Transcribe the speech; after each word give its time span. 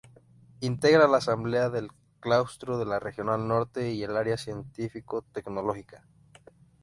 Integra 0.61 1.07
la 1.07 1.17
Asamblea 1.17 1.69
del 1.69 1.91
Claustro 2.21 2.79
de 2.79 2.85
la 2.85 2.99
Regional 2.99 3.47
Norte 3.47 3.91
y 3.91 4.01
el 4.01 4.17
área 4.17 4.35
científico 4.35 5.21
tecnológica. 5.31 6.07